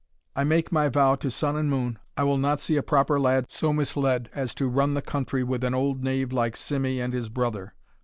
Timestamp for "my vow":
0.71-1.13